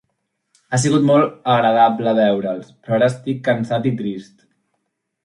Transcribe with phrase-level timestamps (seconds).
[0.71, 4.35] Ha sigut molt agradable veure'ls, però ara estic cansat i trist.